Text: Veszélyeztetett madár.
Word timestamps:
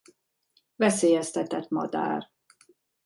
Veszélyeztetett 0.75 1.69
madár. 1.69 2.31